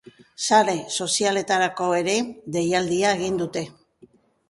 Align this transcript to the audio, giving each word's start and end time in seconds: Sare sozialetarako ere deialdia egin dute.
Sare 0.45 0.73
sozialetarako 1.03 1.91
ere 2.01 2.17
deialdia 2.59 3.15
egin 3.19 3.43
dute. 3.45 3.69